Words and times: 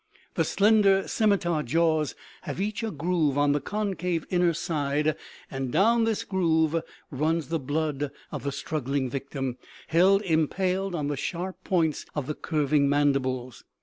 The 0.33 0.43
slender 0.43 1.07
scimitar 1.07 1.61
jaws 1.61 2.15
have 2.41 2.59
each 2.59 2.81
a 2.81 2.89
groove 2.89 3.37
on 3.37 3.51
the 3.51 3.61
concave 3.61 4.25
inner 4.31 4.51
side, 4.51 5.15
and 5.51 5.71
down 5.71 6.05
this 6.05 6.23
groove 6.23 6.75
runs 7.11 7.49
the 7.49 7.59
blood 7.59 8.09
of 8.31 8.41
the 8.41 8.51
struggling 8.51 9.11
victim, 9.11 9.57
held 9.89 10.23
impaled 10.23 10.95
on 10.95 11.05
the 11.07 11.17
sharp 11.17 11.63
points 11.63 12.07
of 12.15 12.25
the 12.25 12.33
curving 12.33 12.89
mandibles. 12.89 13.63